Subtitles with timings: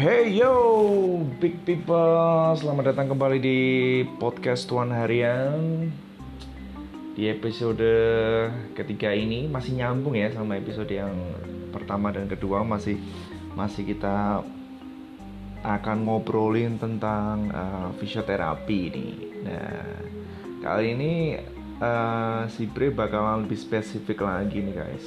[0.00, 0.56] Hey yo,
[1.44, 3.60] big people, selamat datang kembali di
[4.16, 5.92] podcast Tuan Harian.
[7.12, 7.84] Di episode
[8.72, 11.12] ketiga ini masih nyambung ya sama episode yang
[11.68, 12.96] pertama dan kedua masih
[13.52, 14.40] masih kita
[15.68, 19.08] akan ngobrolin tentang uh, fisioterapi ini.
[19.44, 20.00] Nah,
[20.64, 21.12] kali ini
[21.76, 25.04] uh, si Bre bakalan lebih spesifik lagi nih guys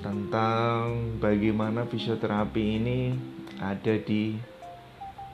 [0.00, 3.00] tentang bagaimana fisioterapi ini
[3.58, 4.38] ada di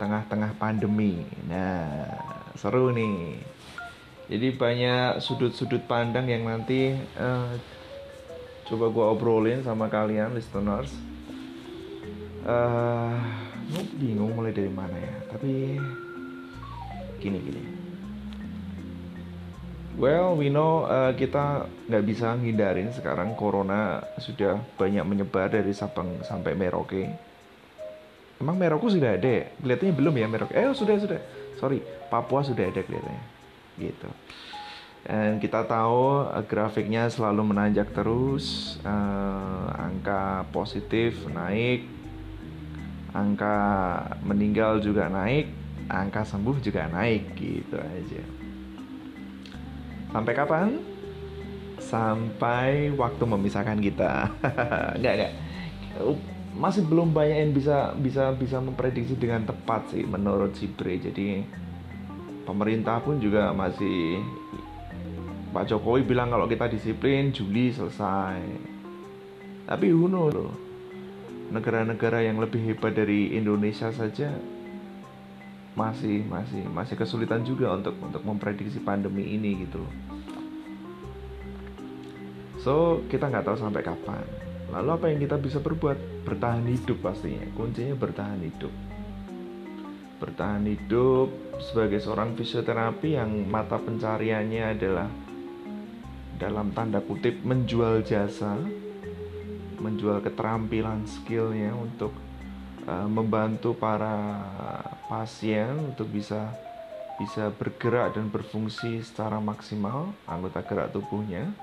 [0.00, 1.22] tengah-tengah pandemi.
[1.46, 2.10] Nah,
[2.58, 3.38] seru nih.
[4.24, 7.52] Jadi banyak sudut-sudut pandang yang nanti uh,
[8.64, 10.88] coba gue obrolin sama kalian listeners.
[12.44, 13.20] Uh,
[14.00, 15.16] bingung mulai dari mana ya.
[15.36, 15.76] Tapi
[17.20, 17.62] gini gini.
[19.94, 26.18] Well, we know uh, kita nggak bisa ngindarin sekarang corona sudah banyak menyebar dari Sabang
[26.26, 27.33] sampai Merauke
[28.44, 29.48] Emang Merauke sudah ada ya?
[29.56, 30.52] Kelihatannya belum ya Merauke.
[30.52, 31.16] Eh sudah sudah.
[31.56, 31.80] Sorry,
[32.12, 33.24] Papua sudah ada kelihatannya.
[33.80, 34.08] Gitu.
[35.04, 41.88] Dan kita tahu uh, grafiknya selalu menanjak terus, uh, angka positif naik,
[43.16, 43.56] angka
[44.20, 45.48] meninggal juga naik,
[45.88, 48.24] angka sembuh juga naik, gitu aja.
[50.12, 50.68] Sampai kapan?
[51.80, 54.28] Sampai waktu memisahkan kita.
[55.00, 55.32] enggak enggak
[56.54, 60.96] masih belum banyak yang bisa bisa bisa memprediksi dengan tepat sih menurut si Bre.
[61.02, 61.42] Jadi
[62.46, 64.22] pemerintah pun juga masih
[65.50, 68.38] Pak Jokowi bilang kalau kita disiplin Juli selesai.
[69.66, 70.52] Tapi who loh.
[71.50, 74.32] Negara-negara yang lebih hebat dari Indonesia saja
[75.74, 79.82] masih masih masih kesulitan juga untuk untuk memprediksi pandemi ini gitu
[82.64, 84.43] So kita nggak tahu sampai kapan.
[84.72, 86.24] Lalu apa yang kita bisa berbuat?
[86.24, 87.44] Bertahan hidup pastinya.
[87.52, 88.72] Kuncinya bertahan hidup.
[90.22, 91.28] Bertahan hidup
[91.60, 95.08] sebagai seorang fisioterapi yang mata pencariannya adalah
[96.40, 98.58] dalam tanda kutip menjual jasa,
[99.78, 102.10] menjual keterampilan skillnya untuk
[102.88, 104.40] uh, membantu para
[105.06, 106.50] pasien untuk bisa
[107.14, 111.54] bisa bergerak dan berfungsi secara maksimal anggota gerak tubuhnya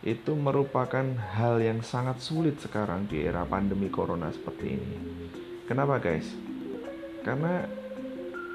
[0.00, 1.04] itu merupakan
[1.36, 4.96] hal yang sangat sulit sekarang di era pandemi corona seperti ini.
[5.68, 6.24] Kenapa guys?
[7.20, 7.68] Karena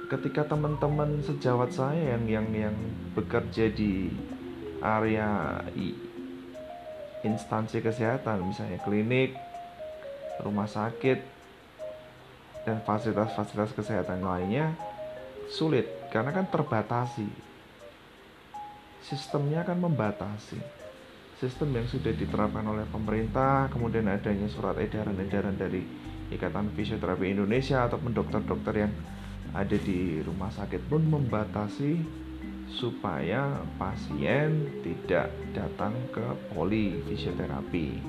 [0.09, 2.77] ketika teman-teman sejawat saya yang yang yang
[3.13, 4.09] bekerja di
[4.81, 5.61] area
[7.21, 9.37] instansi kesehatan misalnya klinik,
[10.41, 11.21] rumah sakit
[12.65, 14.73] dan fasilitas-fasilitas kesehatan lainnya
[15.53, 17.29] sulit karena kan terbatasi.
[19.05, 20.84] Sistemnya kan membatasi
[21.35, 25.83] sistem yang sudah diterapkan oleh pemerintah, kemudian adanya surat edaran-edaran dari
[26.31, 28.93] Ikatan Fisioterapi Indonesia ataupun dokter-dokter yang
[29.51, 32.01] ada di rumah sakit pun membatasi
[32.71, 38.01] supaya pasien tidak datang ke poli fisioterapi.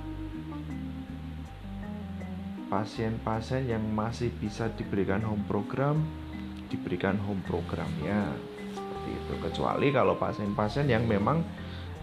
[2.66, 6.02] Pasien-pasien yang masih bisa diberikan home program
[6.66, 8.34] diberikan home programnya
[8.74, 11.46] seperti itu kecuali kalau pasien-pasien yang memang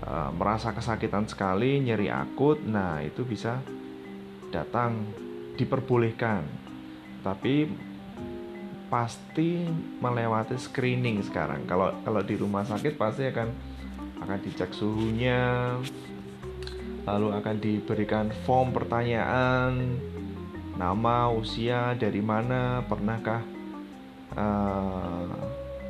[0.03, 3.63] Eh, merasa kesakitan sekali, nyeri akut, nah itu bisa
[4.51, 5.07] datang
[5.55, 6.43] diperbolehkan.
[7.23, 7.71] Tapi
[8.91, 9.63] pasti
[10.03, 11.63] melewati screening sekarang.
[11.63, 13.47] Kalau kalau di rumah sakit pasti akan
[14.27, 15.79] akan dicek suhunya,
[17.07, 20.03] lalu akan diberikan form pertanyaan,
[20.75, 23.39] nama, usia, dari mana, pernahkah
[24.35, 25.31] uh,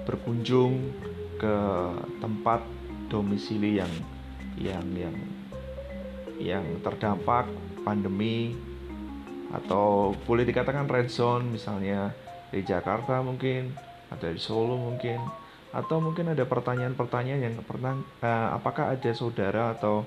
[0.06, 0.94] berkunjung
[1.41, 1.57] ke
[2.22, 2.62] tempat
[3.13, 3.94] domisili yang
[4.57, 5.16] yang yang
[6.41, 7.46] yang terdampak
[7.85, 8.57] pandemi
[9.53, 12.09] atau boleh dikatakan red zone misalnya
[12.50, 13.69] di Jakarta mungkin
[14.09, 15.22] atau di Solo mungkin
[15.73, 20.06] atau mungkin ada pertanyaan-pertanyaan yang pernah uh, apakah ada saudara atau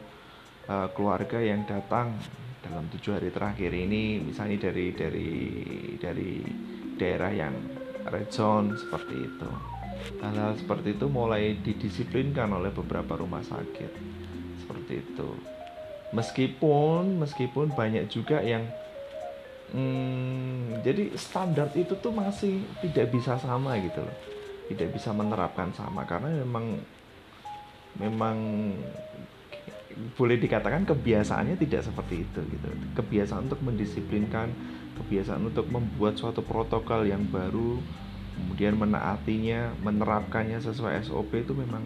[0.66, 2.14] uh, keluarga yang datang
[2.62, 5.30] dalam tujuh hari terakhir ini misalnya dari dari
[5.98, 6.30] dari
[6.98, 7.54] daerah yang
[8.10, 9.75] red zone seperti itu
[10.20, 13.90] hal-hal seperti itu mulai didisiplinkan oleh beberapa rumah sakit.
[14.62, 15.28] Seperti itu.
[16.14, 18.64] Meskipun meskipun banyak juga yang
[19.74, 24.16] hmm, jadi standar itu tuh masih tidak bisa sama gitu loh.
[24.70, 26.06] Tidak bisa menerapkan sama.
[26.06, 26.78] Karena memang
[27.96, 28.36] memang
[30.12, 32.68] boleh dikatakan kebiasaannya tidak seperti itu gitu.
[32.94, 34.52] Kebiasaan untuk mendisiplinkan
[34.96, 37.80] kebiasaan untuk membuat suatu protokol yang baru
[38.36, 41.82] kemudian menaatinya menerapkannya sesuai SOP itu memang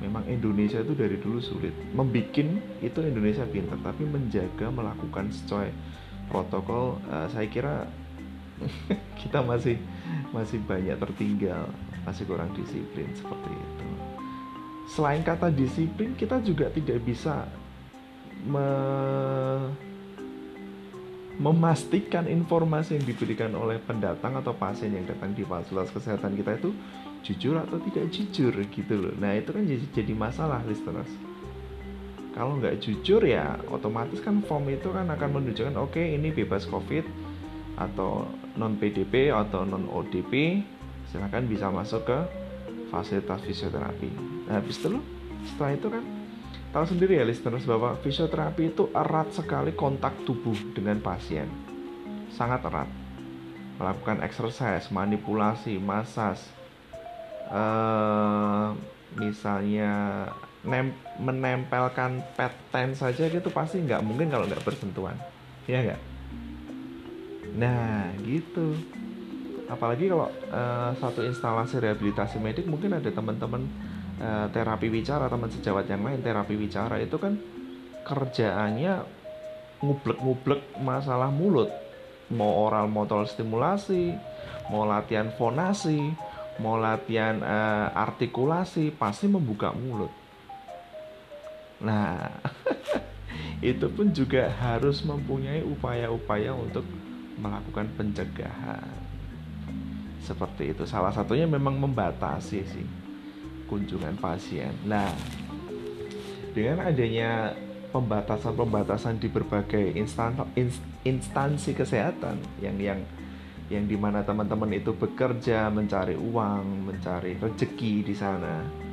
[0.00, 1.72] memang Indonesia itu dari dulu sulit.
[1.92, 5.70] Membikin itu Indonesia pintar tapi menjaga melakukan sesuai
[6.32, 7.84] protokol uh, saya kira
[9.20, 9.76] kita masih
[10.32, 11.68] masih banyak tertinggal
[12.04, 13.88] masih kurang disiplin seperti itu.
[14.92, 17.48] Selain kata disiplin kita juga tidak bisa
[18.44, 18.68] me
[21.34, 26.70] memastikan informasi yang diberikan oleh pendatang atau pasien yang datang di fasilitas kesehatan kita itu
[27.26, 29.14] jujur atau tidak jujur gitu loh.
[29.18, 31.10] Nah itu kan jadi, jadi masalah listeners.
[32.34, 36.66] Kalau nggak jujur ya otomatis kan form itu kan akan menunjukkan oke okay, ini bebas
[36.66, 37.06] covid
[37.78, 40.62] atau non PDP atau non ODP
[41.10, 42.18] silahkan bisa masuk ke
[42.90, 44.10] fasilitas fisioterapi.
[44.46, 44.98] Nah habis itu
[45.46, 46.04] setelah itu kan
[46.74, 51.46] tahu sendiri ya listeners bahwa fisioterapi itu erat sekali kontak tubuh dengan pasien.
[52.34, 52.90] Sangat erat.
[53.78, 56.42] Melakukan exercise manipulasi masas
[57.50, 58.74] uh,
[59.14, 60.26] misalnya
[60.66, 60.90] nem
[61.22, 65.14] menempelkan peten saja gitu pasti nggak mungkin kalau nggak bersentuhan.
[65.70, 66.00] Ya nggak?
[67.54, 68.74] Nah gitu.
[69.70, 73.62] Apalagi kalau uh, satu instalasi rehabilitasi medik mungkin ada teman-teman
[74.20, 77.38] uh, terapi bicara teman sejawat yang lain terapi bicara itu kan
[78.04, 79.02] kerjaannya
[79.80, 81.70] ngublek-ngublek masalah mulut.
[82.32, 84.16] Mau oral motor stimulasi
[84.72, 86.00] mau latihan fonasi
[86.62, 90.12] mau latihan uh, artikulasi pasti membuka mulut.
[91.82, 92.30] Nah
[93.74, 96.86] itu pun juga harus mempunyai upaya-upaya untuk
[97.36, 98.86] melakukan pencegahan.
[100.24, 100.88] Seperti itu.
[100.88, 103.03] Salah satunya memang membatasi sih
[103.66, 104.72] kunjungan pasien.
[104.84, 105.10] Nah
[106.54, 107.54] dengan adanya
[107.90, 110.34] pembatasan-pembatasan di berbagai instan,
[111.02, 113.00] instansi kesehatan yang yang
[113.72, 118.84] yang di mana teman-teman itu bekerja mencari uang mencari rezeki di sana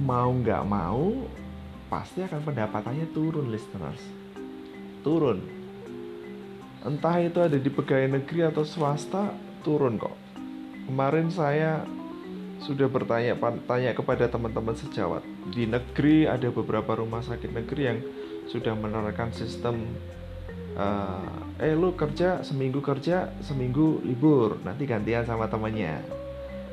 [0.00, 1.12] mau nggak mau
[1.92, 4.00] pasti akan pendapatannya turun listeners.
[5.04, 5.44] Turun.
[6.82, 10.16] Entah itu ada di pegawai negeri atau swasta turun kok.
[10.88, 11.84] Kemarin saya
[12.62, 13.34] sudah bertanya
[13.66, 15.26] tanya kepada teman-teman sejawat.
[15.50, 17.98] Di negeri ada beberapa rumah sakit negeri yang
[18.46, 19.82] sudah menerapkan sistem
[20.78, 24.62] uh, eh lu kerja seminggu kerja seminggu libur.
[24.62, 25.98] Nanti gantian sama temannya.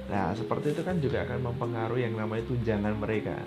[0.09, 3.37] Nah seperti itu kan juga akan mempengaruhi yang namanya tunjangan mereka.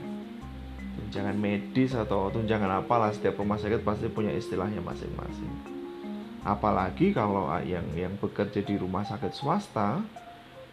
[0.92, 5.72] Tunjangan medis atau tunjangan apalah setiap rumah sakit pasti punya istilahnya masing-masing.
[6.42, 10.02] Apalagi kalau ah, yang yang bekerja di rumah sakit swasta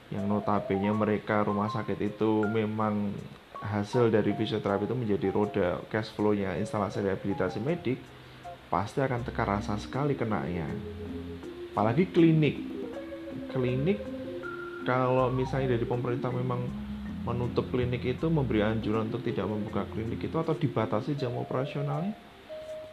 [0.10, 3.14] yang notabene mereka rumah sakit itu memang
[3.62, 8.02] hasil dari fisioterapi itu menjadi roda cash flow-nya instalasi rehabilitasi medik
[8.74, 10.66] pasti akan tekan rasa sekali kenanya.
[11.74, 12.58] Apalagi klinik.
[13.54, 14.02] Klinik
[14.86, 16.66] kalau misalnya dari pemerintah memang
[17.26, 22.14] menutup klinik itu memberi anjuran untuk tidak membuka klinik itu atau dibatasi jam operasionalnya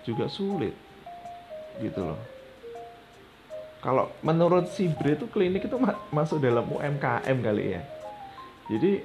[0.05, 0.77] juga sulit.
[1.81, 2.36] Gitu loh
[3.87, 5.79] kalau menurut si Bre itu klinik itu
[6.11, 7.87] masuk dalam UMKM kali ya.
[8.67, 8.99] Jadi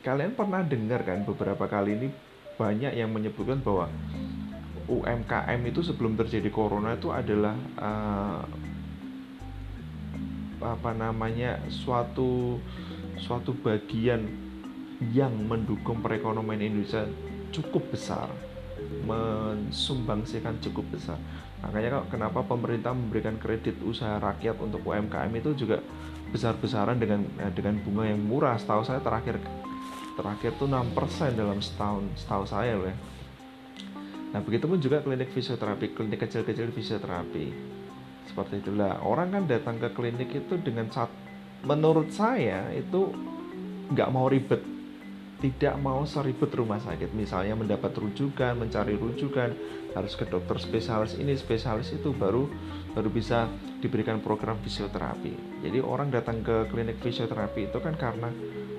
[0.00, 2.08] kalian pernah dengar kan beberapa kali ini
[2.56, 3.92] banyak yang menyebutkan bahwa
[4.88, 8.40] UMKM itu sebelum terjadi corona itu adalah uh,
[10.64, 12.56] apa namanya suatu
[13.20, 14.24] suatu bagian
[15.12, 17.04] yang mendukung perekonomian Indonesia
[17.52, 18.32] cukup besar
[19.04, 21.20] mensumbangsikan cukup besar
[21.60, 25.84] Makanya kok kenapa pemerintah memberikan kredit usaha rakyat untuk UMKM itu juga
[26.32, 28.56] besar-besaran dengan eh, dengan bunga yang murah.
[28.56, 29.36] Setahu saya terakhir
[30.16, 32.96] terakhir tuh 6% dalam setahun setahu saya loh ya.
[34.30, 37.50] Nah, begitu pun juga klinik fisioterapi, klinik kecil-kecil fisioterapi.
[38.30, 39.02] Seperti itulah.
[39.02, 41.10] Orang kan datang ke klinik itu dengan saat
[41.66, 43.10] menurut saya itu
[43.90, 44.62] nggak mau ribet
[45.40, 47.16] tidak mau seribet rumah sakit.
[47.16, 49.50] Misalnya mendapat rujukan mencari rujukan
[49.96, 52.46] harus ke dokter spesialis ini spesialis itu baru
[52.92, 53.48] baru bisa
[53.80, 55.64] diberikan program fisioterapi.
[55.64, 58.28] Jadi orang datang ke klinik fisioterapi itu kan karena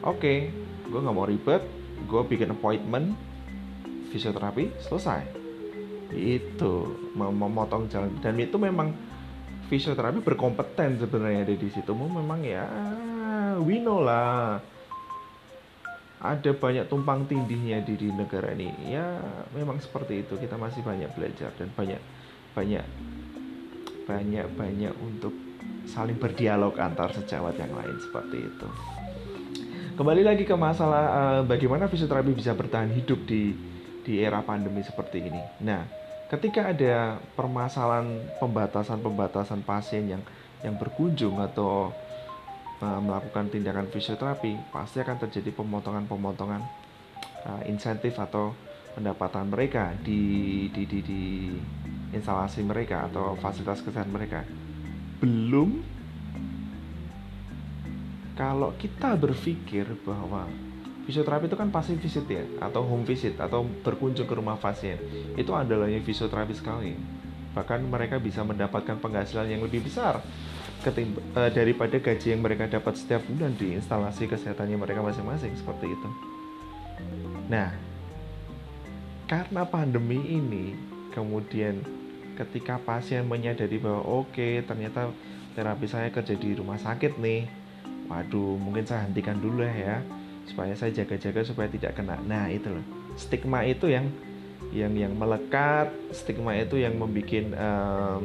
[0.05, 0.53] oke okay,
[0.87, 1.65] gue nggak mau ribet
[2.05, 3.17] gue bikin appointment
[4.13, 5.41] fisioterapi selesai.
[6.13, 8.21] Itu memotong jalan.
[8.21, 8.93] Dan itu memang
[9.71, 11.89] fisioterapi berkompeten sebenarnya di situ.
[11.95, 12.67] Memang ya
[13.63, 14.59] we know lah
[16.21, 18.93] ada banyak tumpang tindihnya di, di negara ini.
[18.93, 19.17] Ya
[19.57, 20.37] memang seperti itu.
[20.37, 22.01] Kita masih banyak belajar dan banyak
[22.53, 22.85] banyak
[24.05, 25.33] banyak banyak untuk
[25.89, 28.67] saling berdialog antar sejawat yang lain seperti itu.
[29.97, 33.53] Kembali lagi ke masalah uh, bagaimana fisioterapi bisa bertahan hidup di
[34.01, 35.41] di era pandemi seperti ini.
[35.65, 35.85] Nah
[36.29, 40.23] ketika ada permasalahan pembatasan pembatasan pasien yang
[40.61, 41.89] yang berkunjung atau
[42.81, 46.61] melakukan tindakan fisioterapi pasti akan terjadi pemotongan-pemotongan
[47.45, 48.57] uh, insentif atau
[48.97, 51.23] pendapatan mereka di, di, di, di
[52.11, 54.43] instalasi mereka atau fasilitas kesehatan mereka.
[55.21, 55.85] belum.
[58.33, 60.49] Kalau kita berpikir bahwa
[61.05, 64.97] fisioterapi itu kan pasti visit ya atau home visit atau berkunjung ke rumah pasien
[65.37, 66.97] itu adalah yang fisioterapi sekali.
[67.53, 70.25] Bahkan mereka bisa mendapatkan penghasilan yang lebih besar
[70.89, 76.09] uh, daripada gaji yang mereka dapat setiap bulan di instalasi kesehatannya mereka masing-masing seperti itu.
[77.51, 77.69] Nah,
[79.29, 80.73] karena pandemi ini
[81.13, 81.83] kemudian
[82.35, 85.11] ketika pasien menyadari bahwa oke okay, ternyata
[85.53, 87.45] terapi saya kerja di rumah sakit nih
[88.07, 89.99] waduh mungkin saya hentikan dulu ya
[90.47, 92.83] supaya saya jaga-jaga supaya tidak kena nah itu loh
[93.15, 94.07] stigma itu yang
[94.71, 98.23] yang yang melekat stigma itu yang membuat um,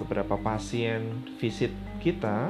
[0.00, 2.48] beberapa pasien visit kita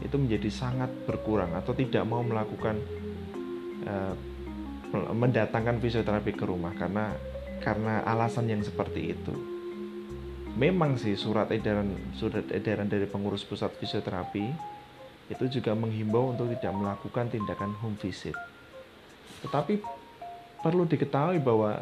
[0.00, 2.76] itu menjadi sangat berkurang atau tidak mau melakukan
[3.84, 4.14] uh,
[4.92, 7.14] mendatangkan fisioterapi ke rumah karena
[7.60, 9.34] karena alasan yang seperti itu.
[10.56, 14.50] Memang sih surat edaran surat edaran dari pengurus pusat fisioterapi
[15.30, 18.34] itu juga menghimbau untuk tidak melakukan tindakan home visit.
[19.46, 19.78] Tetapi
[20.60, 21.76] perlu diketahui bahwa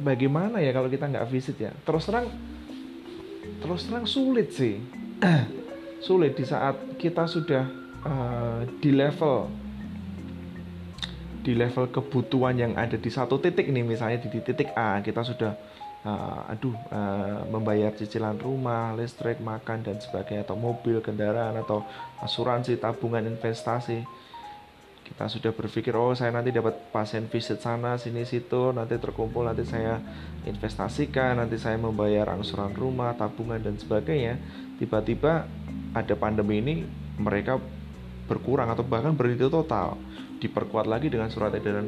[0.00, 2.30] bagaimana ya kalau kita nggak visit ya terus terang
[3.62, 4.80] terus terang sulit sih.
[6.04, 7.64] Sulit di saat kita sudah
[8.04, 9.48] uh, di level
[11.44, 15.52] di level kebutuhan yang ada di satu titik nih misalnya di titik A kita sudah
[16.04, 21.84] uh, aduh uh, membayar cicilan rumah listrik makan dan sebagainya atau mobil kendaraan atau
[22.24, 24.04] asuransi tabungan investasi
[25.04, 28.72] kita sudah berpikir oh saya nanti dapat pasien visit sana sini situ.
[28.72, 30.00] Nanti terkumpul nanti saya
[30.48, 34.40] investasikan nanti saya membayar angsuran rumah tabungan dan sebagainya.
[34.80, 35.44] Tiba-tiba
[35.92, 36.74] ada pandemi ini
[37.20, 37.60] mereka
[38.24, 40.00] berkurang atau bahkan berhenti total.
[40.40, 41.86] Diperkuat lagi dengan surat edaran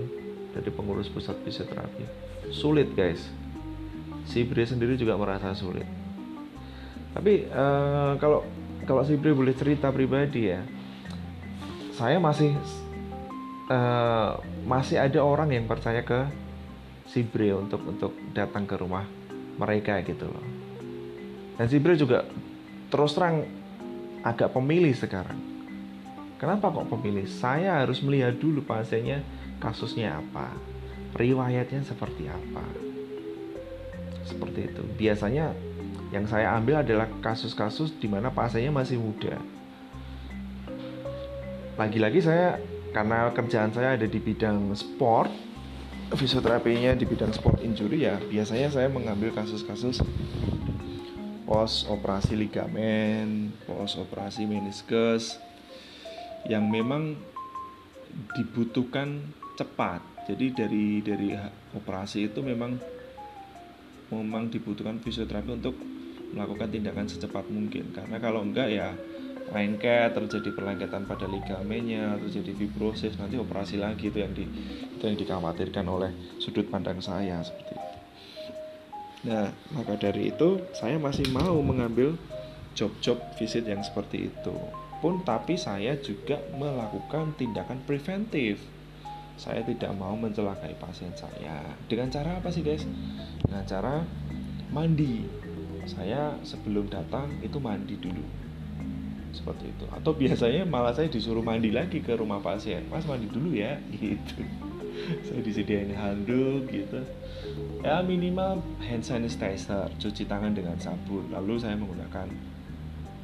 [0.53, 2.05] dari pengurus pusat fisioterapi
[2.53, 3.27] sulit guys.
[4.29, 5.89] Si Bre sendiri juga merasa sulit.
[7.17, 8.45] Tapi uh, kalau
[8.85, 10.63] kalau si Bre boleh cerita pribadi ya
[11.97, 12.53] saya masih
[13.71, 16.27] uh, masih ada orang yang percaya ke
[17.07, 19.07] Sibre untuk untuk datang ke rumah
[19.57, 20.47] mereka gitu loh.
[21.57, 22.27] Dan Sibre juga
[22.91, 23.47] terus terang
[24.27, 25.39] agak pemilih sekarang.
[26.37, 27.25] Kenapa kok pemilih?
[27.31, 29.25] Saya harus melihat dulu pasiennya
[29.57, 30.53] kasusnya apa,
[31.17, 32.67] riwayatnya seperti apa.
[34.27, 34.83] Seperti itu.
[35.01, 35.55] Biasanya
[36.13, 39.41] yang saya ambil adalah kasus-kasus di mana pasiennya masih muda.
[41.81, 42.61] Lagi-lagi saya
[42.97, 45.29] karena kerjaan saya ada di bidang sport
[46.17, 50.01] fisioterapinya di bidang sport injury ya biasanya saya mengambil kasus-kasus
[51.45, 55.37] pos operasi ligamen pos operasi meniskus
[56.49, 57.19] yang memang
[58.37, 59.21] dibutuhkan
[59.59, 60.01] cepat.
[60.27, 61.31] Jadi dari dari
[61.75, 62.79] operasi itu memang
[64.11, 65.75] memang dibutuhkan fisioterapi untuk
[66.35, 67.95] melakukan tindakan secepat mungkin.
[67.95, 68.95] Karena kalau enggak ya
[69.55, 74.43] lengket terjadi perlengketan pada ligamennya terjadi fibrosis nanti operasi lagi itu yang di
[74.97, 76.11] itu yang dikhawatirkan oleh
[76.43, 77.91] sudut pandang saya seperti itu.
[79.31, 82.19] Nah maka dari itu saya masih mau mengambil
[82.75, 84.57] job-job visit yang seperti itu.
[84.99, 88.59] Pun tapi saya juga melakukan tindakan preventif.
[89.37, 91.61] Saya tidak mau mencelakai pasien saya.
[91.85, 92.89] Dengan cara apa sih guys?
[93.45, 93.95] Dengan cara
[94.73, 95.29] mandi.
[95.87, 98.46] Saya sebelum datang itu mandi dulu
[99.37, 99.85] seperti itu.
[99.93, 102.89] Atau biasanya malah saya disuruh mandi lagi ke rumah pasien.
[102.89, 103.77] Mas mandi dulu ya.
[104.01, 104.41] Gitu.
[105.29, 107.05] Saya disediain handuk gitu.
[107.85, 111.29] Ya minimal hand sanitizer cuci tangan dengan sabun.
[111.29, 112.33] Lalu saya menggunakan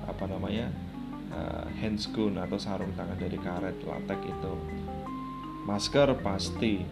[0.05, 0.69] apa namanya
[1.33, 1.97] uh, hand
[2.37, 4.55] atau sarung tangan dari karet latek itu.
[5.65, 6.85] Masker pasti.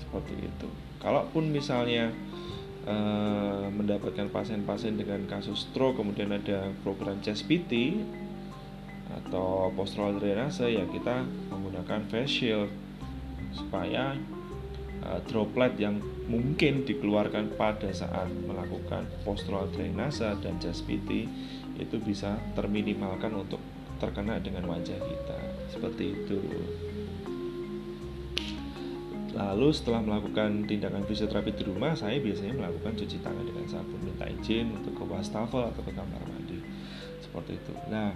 [0.00, 0.68] Seperti itu.
[0.98, 2.10] Kalaupun misalnya
[2.86, 8.02] uh, mendapatkan pasien-pasien dengan kasus stroke kemudian ada program chest PT
[9.20, 12.70] atau postural drainase ya kita menggunakan face shield
[13.52, 14.16] supaya
[15.04, 16.00] uh, droplet yang
[16.30, 21.28] mungkin dikeluarkan pada saat melakukan postural drainase dan PT
[21.76, 23.60] itu bisa terminimalkan untuk
[24.00, 25.38] terkena dengan wajah kita
[25.70, 26.40] seperti itu
[29.32, 34.28] Lalu setelah melakukan tindakan fisioterapi di rumah, saya biasanya melakukan cuci tangan dengan sabun, minta
[34.28, 36.60] izin untuk ke wastafel atau ke kamar mandi.
[37.24, 37.72] Seperti itu.
[37.88, 38.12] Nah,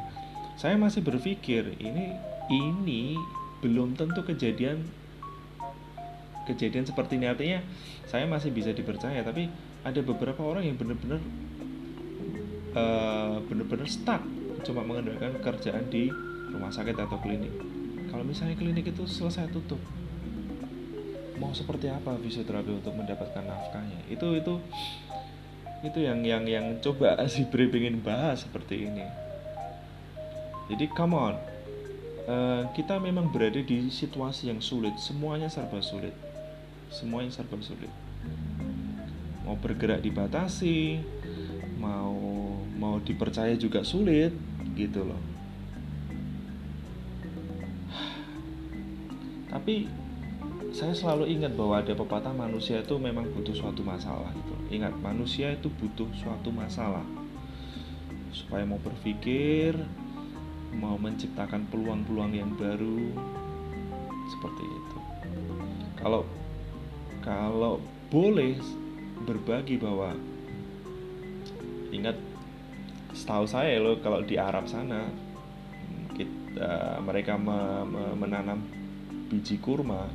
[0.56, 2.16] saya masih berpikir ini
[2.48, 3.20] ini
[3.60, 4.88] belum tentu kejadian
[6.48, 7.28] kejadian seperti ini.
[7.28, 7.60] Artinya
[8.08, 9.52] saya masih bisa dipercaya tapi
[9.84, 11.20] ada beberapa orang yang benar-benar
[12.72, 14.24] uh, benar-benar stuck
[14.64, 16.08] cuma mengandalkan kerjaan di
[16.50, 17.52] rumah sakit atau klinik.
[18.08, 19.78] Kalau misalnya klinik itu selesai tutup
[21.36, 24.08] mau seperti apa fisioterapi untuk mendapatkan nafkahnya?
[24.08, 24.56] Itu itu
[25.84, 29.25] itu yang yang yang coba si Bre pengen bahas seperti ini
[30.66, 31.36] jadi come on.
[32.26, 34.98] Uh, kita memang berada di situasi yang sulit.
[34.98, 36.10] Semuanya serba sulit.
[36.90, 37.90] Semuanya serba sulit.
[39.46, 40.98] Mau bergerak dibatasi
[41.76, 42.16] mau
[42.76, 44.34] mau dipercaya juga sulit
[44.74, 45.22] gitu loh.
[49.46, 49.88] Tapi
[50.74, 54.54] saya selalu ingat bahwa ada pepatah manusia itu memang butuh suatu masalah gitu.
[54.76, 57.06] Ingat manusia itu butuh suatu masalah.
[58.36, 59.72] Supaya mau berpikir,
[60.76, 63.10] mau menciptakan peluang-peluang yang baru.
[64.28, 64.98] Seperti itu.
[65.96, 66.22] Kalau
[67.24, 67.80] kalau
[68.12, 68.54] boleh
[69.26, 70.14] berbagi bahwa
[71.90, 72.14] ingat
[73.16, 75.08] setahu saya loh kalau di Arab sana
[76.14, 78.60] kita, mereka me, me, menanam
[79.26, 80.06] biji kurma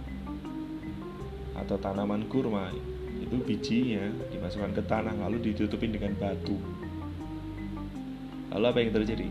[1.58, 2.72] atau tanaman kurma
[3.20, 6.56] itu bijinya dimasukkan ke tanah lalu ditutupin dengan batu.
[8.52, 9.28] Lalu apa yang terjadi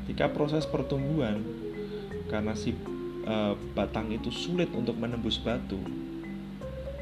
[0.00, 1.44] ketika proses pertumbuhan
[2.32, 2.72] karena si
[3.28, 5.78] uh, batang itu sulit untuk menembus batu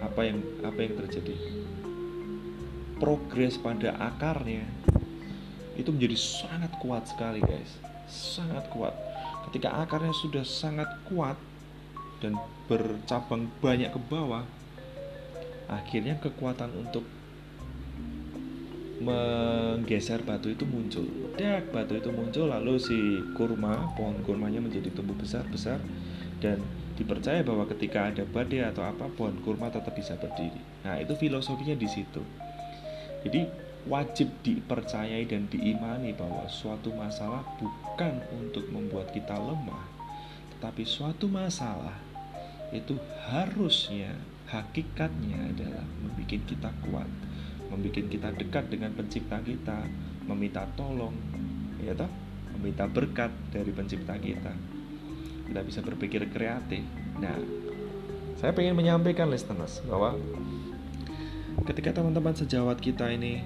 [0.01, 1.37] apa yang apa yang terjadi?
[3.01, 4.65] Progres pada akarnya
[5.77, 7.81] itu menjadi sangat kuat sekali guys.
[8.11, 8.93] Sangat kuat.
[9.49, 11.37] Ketika akarnya sudah sangat kuat
[12.21, 12.37] dan
[12.69, 14.45] bercabang banyak ke bawah
[15.71, 17.07] akhirnya kekuatan untuk
[19.01, 21.09] menggeser batu itu muncul.
[21.35, 22.97] Dak batu itu muncul lalu si
[23.33, 25.81] kurma pohon kurmanya menjadi tumbuh besar besar
[26.39, 26.61] dan
[27.01, 30.61] dipercaya bahwa ketika ada badai atau apa pohon kurma tetap bisa berdiri.
[30.85, 32.21] Nah itu filosofinya di situ.
[33.25, 33.49] Jadi
[33.89, 39.89] wajib dipercayai dan diimani bahwa suatu masalah bukan untuk membuat kita lemah
[40.57, 41.97] tetapi suatu masalah
[42.69, 42.93] itu
[43.33, 44.13] harusnya
[44.45, 47.09] hakikatnya adalah membuat kita kuat
[47.71, 49.87] membuat kita dekat dengan pencipta kita,
[50.27, 51.15] meminta tolong,
[51.81, 52.11] ya toh,
[52.59, 54.53] meminta berkat dari pencipta kita.
[55.47, 56.83] Kita bisa berpikir kreatif.
[57.19, 57.35] Nah,
[58.39, 60.19] saya ingin menyampaikan listeners bahwa
[61.67, 63.45] ketika teman-teman sejawat kita ini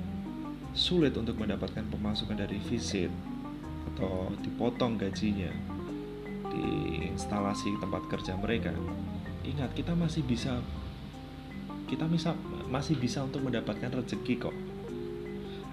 [0.74, 3.10] sulit untuk mendapatkan pemasukan dari visit
[3.94, 5.50] atau dipotong gajinya
[6.50, 6.66] di
[7.10, 8.74] instalasi tempat kerja mereka,
[9.46, 10.58] ingat kita masih bisa
[11.84, 12.32] kita bisa
[12.74, 14.56] masih bisa untuk mendapatkan rezeki kok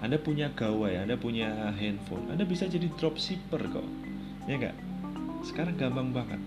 [0.02, 3.86] Anda punya gawai, Anda punya handphone Anda bisa jadi dropshipper kok
[4.46, 4.78] ya enggak
[5.42, 6.38] sekarang gampang banget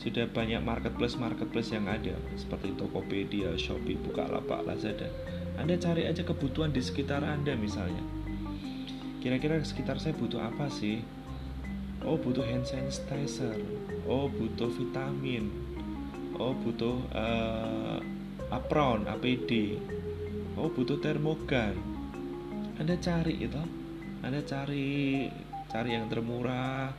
[0.00, 5.04] sudah banyak marketplace-marketplace yang ada seperti Tokopedia, Shopee, Bukalapak, Lazada.
[5.60, 8.00] Anda cari aja kebutuhan di sekitar Anda misalnya.
[9.20, 11.04] Kira-kira sekitar saya butuh apa sih?
[12.00, 13.60] Oh, butuh hand sanitizer.
[14.08, 15.52] Oh, butuh vitamin.
[16.40, 18.00] Oh, butuh uh,
[18.50, 19.78] apron, APD.
[20.58, 21.78] Oh, butuh termogan.
[22.76, 23.62] Anda cari itu.
[24.20, 25.30] Anda cari
[25.70, 26.90] cari yang termurah.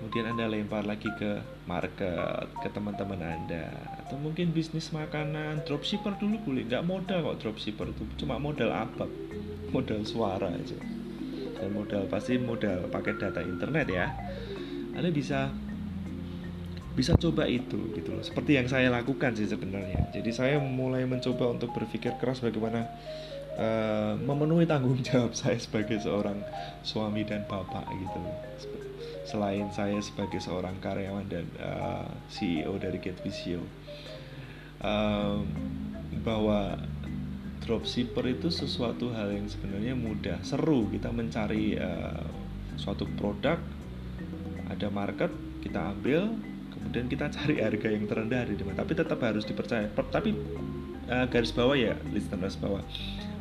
[0.00, 3.70] Kemudian Anda lempar lagi ke market, ke teman-teman Anda.
[4.02, 6.66] Atau mungkin bisnis makanan, dropshipper dulu boleh.
[6.66, 9.06] Nggak modal kok dropshipper itu, cuma modal apa?
[9.70, 10.74] Modal suara aja.
[11.54, 14.10] Dan modal pasti modal pakai data internet ya.
[14.98, 15.54] Anda bisa
[16.92, 18.24] bisa coba itu gitu loh.
[18.24, 20.12] Seperti yang saya lakukan sih sebenarnya.
[20.12, 22.88] Jadi saya mulai mencoba untuk berpikir keras bagaimana
[23.56, 26.40] uh, memenuhi tanggung jawab saya sebagai seorang
[26.84, 28.20] suami dan bapak gitu
[29.22, 33.62] selain saya sebagai seorang karyawan dan uh, eh, CEO dari Get Visio.
[34.82, 35.46] Uh,
[36.26, 36.74] bahwa
[37.62, 40.90] dropshipper itu sesuatu hal yang sebenarnya mudah seru.
[40.90, 42.26] Kita mencari uh,
[42.76, 43.56] suatu produk
[44.68, 45.30] ada market
[45.62, 46.34] kita ambil
[46.82, 49.86] kemudian kita cari harga yang terendah di mana tapi tetap harus dipercaya.
[49.88, 50.34] Tapi
[51.08, 52.82] uh, garis bawah ya listeners bawah.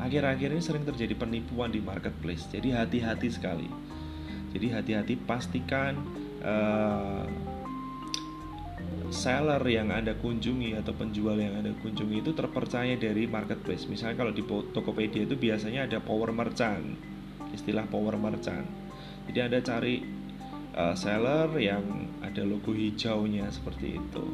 [0.01, 2.49] Akhir-akhir ini sering terjadi penipuan di marketplace.
[2.49, 3.69] Jadi hati-hati sekali.
[4.51, 5.97] Jadi hati-hati pastikan
[6.41, 7.25] uh,
[9.11, 13.85] seller yang anda kunjungi atau penjual yang anda kunjungi itu terpercaya dari marketplace.
[13.85, 16.95] Misalnya kalau di Tokopedia itu biasanya ada power merchant.
[17.51, 18.63] Istilah power merchant.
[19.27, 20.20] Jadi anda cari
[20.75, 24.25] uh, seller yang ada logo hijaunya seperti itu.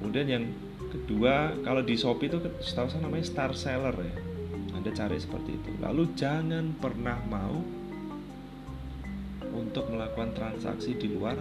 [0.00, 0.44] Kemudian yang
[0.90, 4.16] kedua, kalau di Shopee itu setahu saya namanya star seller ya.
[4.74, 5.70] Anda cari seperti itu.
[5.78, 7.60] Lalu jangan pernah mau
[9.50, 11.36] untuk melakukan transaksi di luar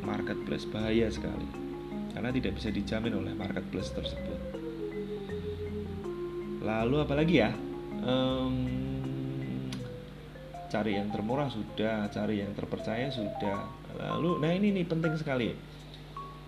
[0.00, 1.44] marketplace bahaya sekali.
[2.10, 4.40] Karena tidak bisa dijamin oleh marketplace tersebut.
[6.64, 7.52] Lalu apalagi ya?
[8.00, 8.89] Um,
[10.70, 13.66] cari yang termurah sudah cari yang terpercaya sudah
[13.98, 15.50] lalu nah ini nih penting sekali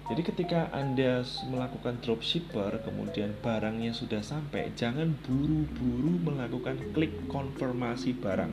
[0.03, 8.53] Jadi ketika Anda melakukan dropshipper kemudian barangnya sudah sampai, jangan buru-buru melakukan klik konfirmasi barang.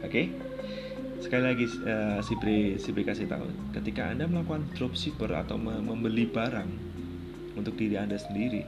[0.00, 0.08] Oke?
[0.08, 0.26] Okay?
[1.20, 3.44] Sekali lagi uh, Sibri Sibri kasih tahu,
[3.76, 6.70] ketika Anda melakukan dropshipper atau membeli barang
[7.60, 8.64] untuk diri Anda sendiri,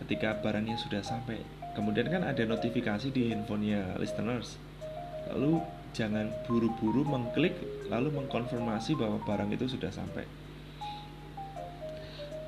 [0.00, 1.36] ketika barangnya sudah sampai,
[1.76, 4.56] kemudian kan ada notifikasi di handphonenya listeners.
[5.30, 7.52] Lalu jangan buru-buru mengklik
[7.92, 10.24] lalu mengkonfirmasi bahwa barang itu sudah sampai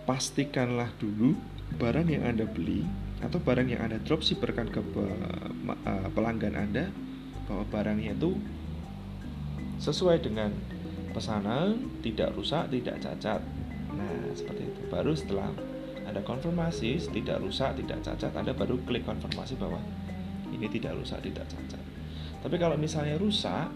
[0.09, 1.37] pastikanlah dulu
[1.77, 2.89] barang yang Anda beli
[3.21, 6.89] atau barang yang Anda dropshipperkan ke eh, pelanggan Anda
[7.45, 8.37] bahwa barangnya itu
[9.81, 10.53] sesuai dengan
[11.13, 13.41] pesanan, tidak rusak, tidak cacat.
[13.95, 14.81] Nah, seperti itu.
[14.91, 15.53] Baru setelah
[16.05, 19.79] ada konfirmasi tidak rusak, tidak cacat, Anda baru klik konfirmasi bahwa
[20.51, 21.94] ini tidak rusak, tidak cacat.
[22.45, 23.73] Tapi kalau misalnya rusak,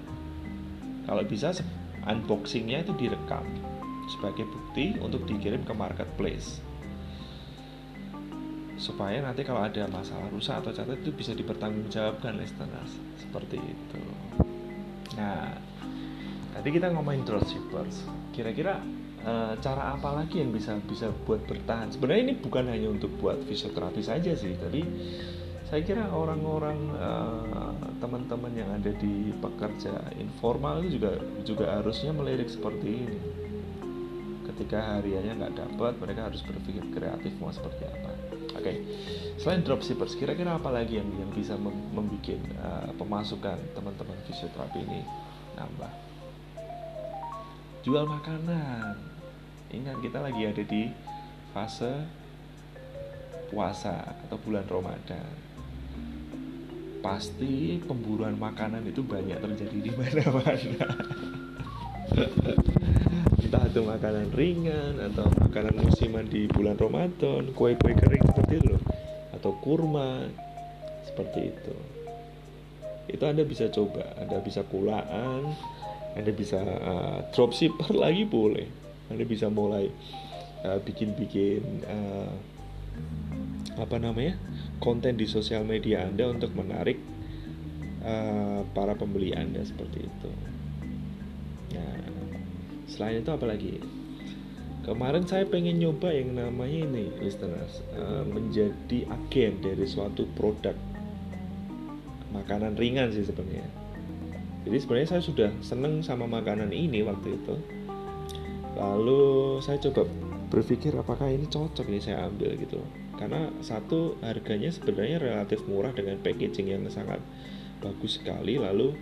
[1.08, 1.56] kalau bisa
[2.04, 3.40] unboxingnya itu direkam
[4.12, 6.60] sebagai bukti untuk dikirim ke marketplace.
[8.76, 14.02] Supaya nanti kalau ada masalah rusak atau catat itu bisa dipertanggungjawabkan listeners seperti itu.
[15.16, 15.56] Nah
[16.52, 18.04] tadi kita ngomongin dropshippers.
[18.36, 18.84] Kira-kira
[19.24, 21.90] e, cara apa lagi yang bisa bisa buat bertahan?
[21.90, 24.82] Sebenarnya ini bukan hanya untuk buat fisioterapi saja sih tadi
[25.68, 33.04] saya kira orang-orang uh, teman-teman yang ada di pekerja informal juga juga harusnya melirik seperti
[33.04, 33.20] ini.
[34.48, 38.12] Ketika hariannya nggak dapat mereka harus berpikir kreatif mau seperti apa.
[38.56, 38.76] Oke okay.
[39.36, 45.04] selain dropshippers kira-kira apa lagi yang yang bisa membuat uh, pemasukan teman-teman fisioterapi ini
[45.52, 45.92] nambah?
[47.84, 48.96] Jual makanan.
[49.68, 50.88] Ingat kita lagi ada di
[51.52, 51.92] fase
[53.52, 55.47] puasa atau bulan Ramadan
[56.98, 60.86] pasti pemburuan makanan itu banyak terjadi di mana-mana
[63.48, 68.82] entah itu makanan ringan atau makanan musiman di bulan Ramadan kue-kue kering seperti itu loh.
[69.32, 70.28] Atau kurma
[71.08, 71.76] seperti itu.
[73.08, 75.56] Itu anda bisa coba anda bisa kulaan
[76.12, 78.68] anda bisa uh, dropshipper lagi boleh.
[79.08, 79.88] Anda bisa mulai
[80.68, 82.28] uh, bikin-bikin uh,
[83.80, 84.36] apa namanya
[84.78, 86.98] konten di sosial media anda untuk menarik
[88.02, 90.30] uh, para pembeli anda seperti itu.
[91.74, 91.98] Nah
[92.88, 93.82] selain itu apalagi
[94.86, 100.74] kemarin saya pengen nyoba yang namanya ini listeners uh, menjadi agen dari suatu produk
[102.32, 103.66] makanan ringan sih sebenarnya.
[104.68, 107.54] Jadi sebenarnya saya sudah seneng sama makanan ini waktu itu.
[108.76, 110.04] Lalu saya coba
[110.48, 112.80] berpikir apakah ini cocok ini saya ambil gitu
[113.18, 117.18] karena satu harganya sebenarnya relatif murah dengan packaging yang sangat
[117.82, 118.94] bagus sekali lalu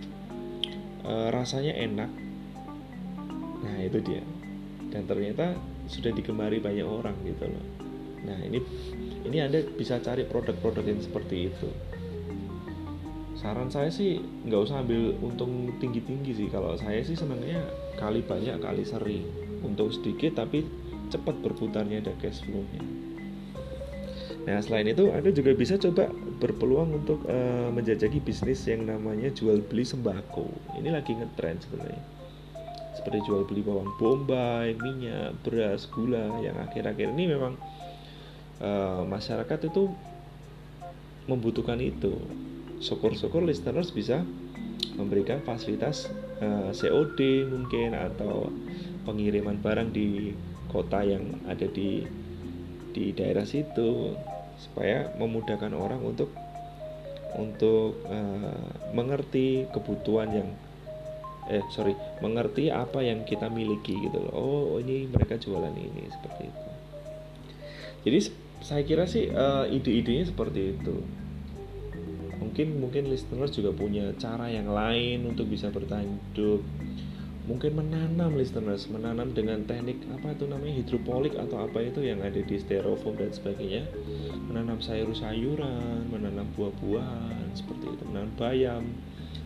[1.04, 2.10] e, rasanya enak.
[3.60, 4.24] Nah itu dia.
[4.88, 5.52] Dan ternyata
[5.86, 7.66] sudah digemari banyak orang gitu loh.
[8.24, 8.58] Nah ini
[9.28, 11.68] ini anda bisa cari produk-produk yang seperti itu.
[13.36, 14.16] Saran saya sih
[14.48, 16.48] nggak usah ambil untung tinggi-tinggi sih.
[16.48, 17.60] Kalau saya sih senangnya
[18.00, 19.28] kali banyak kali sering
[19.60, 20.64] untung sedikit tapi
[21.12, 23.06] cepat berputarnya ada cash flow-nya
[24.46, 26.06] Nah selain itu Anda juga bisa coba
[26.38, 30.46] berpeluang untuk uh, menjajaki bisnis yang namanya jual beli sembako.
[30.78, 32.16] Ini lagi ngetrend sebenarnya
[33.06, 37.54] seperti jual beli bawang bombay, minyak, beras, gula yang akhir-akhir ini memang
[38.58, 39.92] uh, masyarakat itu
[41.30, 42.18] membutuhkan itu.
[42.82, 44.26] Syukur-syukur listeners bisa
[44.98, 46.08] memberikan fasilitas
[46.40, 48.50] uh, eh, COD mungkin atau
[49.04, 50.32] pengiriman barang di
[50.66, 52.02] kota yang ada di
[52.96, 54.16] di daerah situ
[54.56, 56.32] supaya memudahkan orang untuk
[57.36, 60.48] untuk uh, mengerti kebutuhan yang
[61.52, 61.92] eh sorry
[62.24, 64.32] mengerti apa yang kita miliki gitu loh.
[64.32, 66.68] Oh ini mereka jualan ini seperti itu.
[68.08, 68.18] Jadi
[68.64, 70.96] saya kira sih uh, ide-idenya seperti itu.
[72.40, 76.64] Mungkin mungkin listeners juga punya cara yang lain untuk bisa bertahan hidup
[77.46, 78.90] mungkin menanam listeners.
[78.90, 80.74] Menanam dengan teknik apa itu namanya?
[80.82, 83.86] Hidropolik atau apa itu yang ada di styrofoam dan sebagainya.
[84.50, 88.02] Menanam sayur-sayuran menanam buah-buahan seperti itu.
[88.10, 88.82] Menanam bayam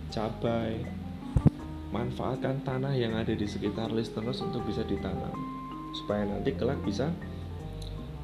[0.08, 0.80] cabai.
[1.90, 5.36] Manfaatkan tanah yang ada di sekitar listeners untuk bisa ditanam.
[5.92, 7.12] Supaya nanti kelak bisa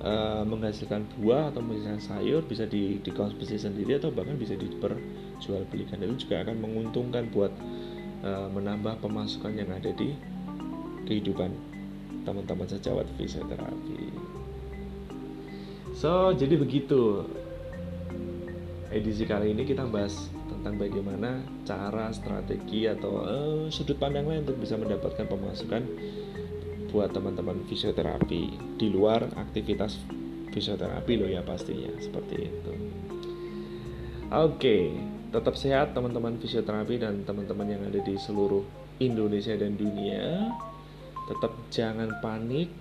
[0.00, 5.98] uh, menghasilkan buah atau misalnya sayur bisa di dikonsumsi sendiri atau bahkan bisa diperjualbelikan.
[5.98, 7.50] Itu juga akan menguntungkan buat
[8.22, 10.16] uh, menambah pemasukan yang ada di
[11.04, 11.52] kehidupan
[12.26, 14.10] teman-teman sejawat fisioterapi.
[15.96, 17.24] So jadi begitu
[18.92, 24.58] edisi kali ini kita bahas tentang bagaimana cara, strategi atau uh, sudut pandang lain untuk
[24.58, 25.82] bisa mendapatkan pemasukan
[26.90, 28.42] buat teman-teman fisioterapi
[28.78, 29.98] di luar aktivitas
[30.50, 32.72] fisioterapi loh ya pastinya seperti itu.
[34.32, 34.90] Oke,
[35.36, 38.64] tetap sehat teman-teman fisioterapi dan teman-teman yang ada di seluruh
[39.04, 40.48] Indonesia dan dunia.
[41.28, 42.72] Tetap jangan panik.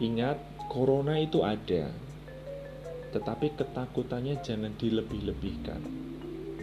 [0.00, 0.40] Ingat,
[0.72, 1.92] corona itu ada.
[3.12, 5.84] Tetapi ketakutannya jangan dilebih-lebihkan.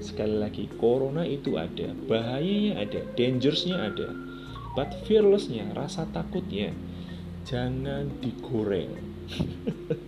[0.01, 4.10] Sekali lagi, corona itu ada, bahayanya ada, dangersnya ada.
[4.73, 6.73] But fearlessnya, rasa takutnya,
[7.45, 8.97] jangan digoreng.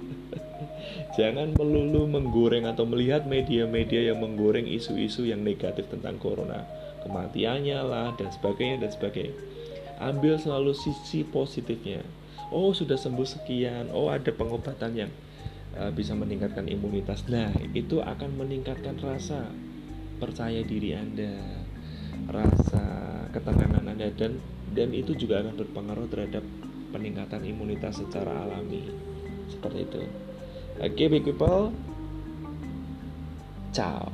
[1.16, 6.66] Jangan melulu menggoreng atau melihat media-media yang menggoreng isu-isu yang negatif tentang corona.
[7.04, 9.36] Kematiannya lah dan sebagainya dan sebagainya.
[10.00, 12.04] Ambil selalu sisi positifnya.
[12.50, 13.92] Oh, sudah sembuh sekian.
[13.92, 15.12] Oh, ada pengobatan yang
[15.76, 17.28] uh, bisa meningkatkan imunitas.
[17.28, 19.48] Nah, itu akan meningkatkan rasa
[20.20, 21.40] percaya diri Anda,
[22.28, 22.84] rasa
[23.32, 24.42] ketenangan Anda dan
[24.76, 26.44] dan itu juga akan berpengaruh terhadap
[26.92, 28.86] peningkatan imunitas secara alami.
[29.50, 30.02] Seperti itu.
[30.82, 31.72] Aquí mi equipado.
[33.74, 34.10] Chao.